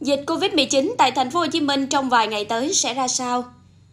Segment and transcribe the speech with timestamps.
[0.00, 3.44] Dịch Covid-19 tại thành phố Hồ Chí Minh trong vài ngày tới sẽ ra sao?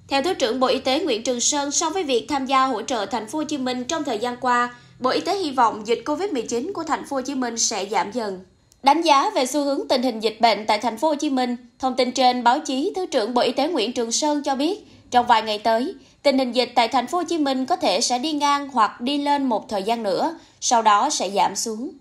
[0.08, 2.82] Theo Thứ trưởng Bộ Y tế Nguyễn Trường Sơn, so với việc tham gia hỗ
[2.82, 5.88] trợ thành phố Hồ Chí Minh trong thời gian qua, Bộ Y tế hy vọng
[5.88, 8.40] dịch Covid-19 của thành phố Hồ Chí Minh sẽ giảm dần.
[8.84, 11.56] Đánh giá về xu hướng tình hình dịch bệnh tại thành phố Hồ Chí Minh,
[11.80, 14.88] thông tin trên báo chí Thứ trưởng Bộ Y tế Nguyễn Trường Sơn cho biết,
[15.12, 18.02] trong vài ngày tới, tình hình dịch tại thành phố Hồ Chí Minh có thể
[18.02, 21.92] sẽ đi ngang hoặc đi lên một thời gian nữa, sau đó sẽ giảm xuống.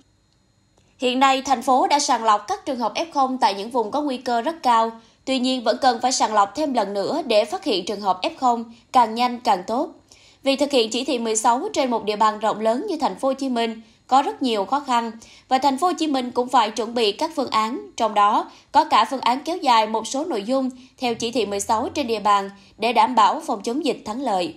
[1.04, 4.02] Hiện nay, thành phố đã sàng lọc các trường hợp F0 tại những vùng có
[4.02, 4.90] nguy cơ rất cao.
[5.24, 8.20] Tuy nhiên, vẫn cần phải sàng lọc thêm lần nữa để phát hiện trường hợp
[8.22, 9.88] F0 càng nhanh càng tốt.
[10.42, 13.28] Vì thực hiện chỉ thị 16 trên một địa bàn rộng lớn như thành phố
[13.28, 15.12] Hồ Chí Minh có rất nhiều khó khăn
[15.48, 18.50] và thành phố Hồ Chí Minh cũng phải chuẩn bị các phương án, trong đó
[18.72, 22.06] có cả phương án kéo dài một số nội dung theo chỉ thị 16 trên
[22.06, 24.54] địa bàn để đảm bảo phòng chống dịch thắng lợi.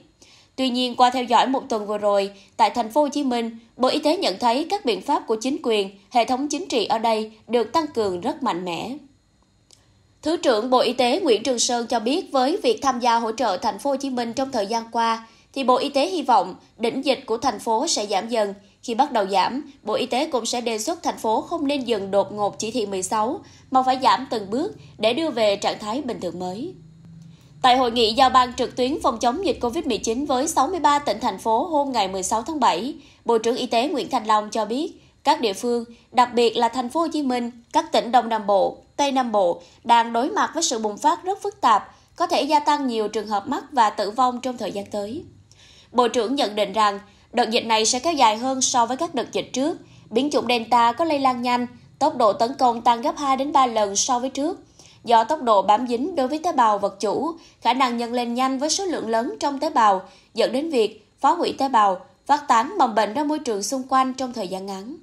[0.58, 3.58] Tuy nhiên, qua theo dõi một tuần vừa rồi, tại thành phố Hồ Chí Minh,
[3.78, 6.86] Bộ Y tế nhận thấy các biện pháp của chính quyền, hệ thống chính trị
[6.86, 8.98] ở đây được tăng cường rất mạnh mẽ.
[10.22, 13.32] Thứ trưởng Bộ Y tế Nguyễn Trường Sơn cho biết với việc tham gia hỗ
[13.32, 16.22] trợ thành phố Hồ Chí Minh trong thời gian qua, thì Bộ Y tế hy
[16.22, 18.54] vọng đỉnh dịch của thành phố sẽ giảm dần.
[18.84, 21.82] Khi bắt đầu giảm, Bộ Y tế cũng sẽ đề xuất thành phố không nên
[21.82, 23.40] dừng đột ngột chỉ thị 16,
[23.72, 26.74] mà phải giảm từng bước để đưa về trạng thái bình thường mới.
[27.62, 31.38] Tại hội nghị giao ban trực tuyến phòng chống dịch COVID-19 với 63 tỉnh thành
[31.38, 34.92] phố hôm ngày 16 tháng 7, Bộ trưởng Y tế Nguyễn Thành Long cho biết,
[35.24, 38.48] các địa phương, đặc biệt là thành phố Hồ Chí Minh, các tỉnh Đông Nam
[38.48, 42.28] Bộ, Tây Nam Bộ đang đối mặt với sự bùng phát rất phức tạp, có
[42.28, 45.24] thể gia tăng nhiều trường hợp mắc và tử vong trong thời gian tới.
[45.92, 47.00] Bộ trưởng nhận định rằng,
[47.34, 49.78] đợt dịch này sẽ kéo dài hơn so với các đợt dịch trước.
[50.10, 51.68] Biến chủng Delta có lây lan nhanh,
[52.00, 54.67] tốc độ tấn công tăng gấp 2 đến 3 lần so với trước
[55.08, 58.34] do tốc độ bám dính đối với tế bào vật chủ, khả năng nhân lên
[58.34, 60.02] nhanh với số lượng lớn trong tế bào,
[60.34, 63.84] dẫn đến việc phá hủy tế bào, phát tán mầm bệnh ra môi trường xung
[63.90, 64.98] quanh trong thời gian ngắn.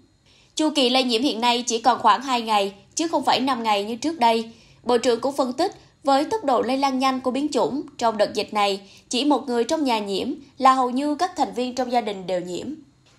[0.56, 3.62] Chu kỳ lây nhiễm hiện nay chỉ còn khoảng 2 ngày, chứ không phải 5
[3.62, 4.52] ngày như trước đây.
[4.82, 5.72] Bộ trưởng cũng phân tích,
[6.04, 9.46] với tốc độ lây lan nhanh của biến chủng, trong đợt dịch này, chỉ một
[9.46, 12.66] người trong nhà nhiễm là hầu như các thành viên trong gia đình đều nhiễm.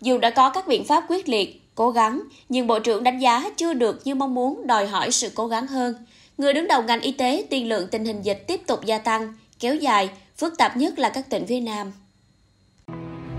[0.02, 3.50] Dù đã có các biện pháp quyết liệt, cố gắng, nhưng Bộ trưởng đánh giá
[3.58, 5.96] chưa được như mong muốn đòi hỏi sự cố gắng hơn.
[6.38, 9.34] Người đứng đầu ngành y tế tiên lượng tình hình dịch tiếp tục gia tăng,
[9.60, 11.92] kéo dài, phức tạp nhất là các tỉnh phía Nam.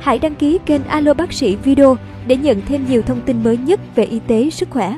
[0.01, 1.97] Hãy đăng ký kênh Alo Bác sĩ Video
[2.27, 4.95] để nhận thêm nhiều thông tin mới nhất về y tế, sức khỏe.